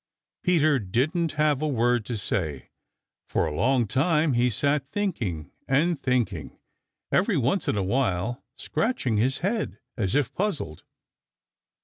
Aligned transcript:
Peter 0.41 0.79
didn't 0.79 1.33
have 1.33 1.61
a 1.61 1.67
word 1.67 2.05
to 2.07 2.17
say. 2.17 2.71
For 3.27 3.45
a 3.45 3.53
long 3.53 3.85
time 3.85 4.33
he 4.33 4.49
sat 4.49 4.89
thinking 4.91 5.51
and 5.67 6.01
thinking, 6.01 6.57
every 7.11 7.37
once 7.37 7.67
in 7.67 7.77
a 7.77 7.83
while 7.83 8.43
scratching 8.57 9.17
his 9.17 9.37
head 9.45 9.77
as 9.95 10.15
if 10.15 10.33
puzzled. 10.33 10.81